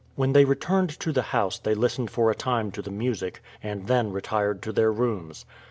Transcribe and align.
When 0.15 0.33
they 0.33 0.45
returned 0.45 0.99
to 1.01 1.11
the 1.11 1.21
house 1.21 1.59
they 1.59 1.75
listened 1.75 2.09
for 2.09 2.31
a 2.31 2.33
time 2.35 2.71
to 2.71 2.81
the 2.81 2.89
music, 2.89 3.39
and 3.61 3.85
then 3.85 4.11
retired 4.11 4.63
to 4.63 4.71
their 4.71 4.91
rooms. 4.91 5.45